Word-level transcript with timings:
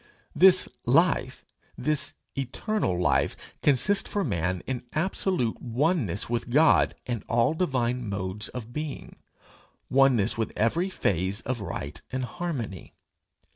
This 0.33 0.67
life, 0.87 1.45
this 1.77 2.15
eternal 2.35 2.99
life, 2.99 3.37
consists 3.61 4.09
for 4.09 4.23
man 4.23 4.63
in 4.65 4.83
absolute 4.93 5.61
oneness 5.61 6.27
with 6.27 6.49
God 6.49 6.95
and 7.05 7.23
all 7.29 7.53
divine 7.53 8.09
modes 8.09 8.49
of 8.49 8.73
being, 8.73 9.17
oneness 9.91 10.39
with 10.39 10.57
every 10.57 10.89
phase 10.89 11.41
of 11.41 11.61
right 11.61 12.01
and 12.11 12.25
harmony. 12.25 12.95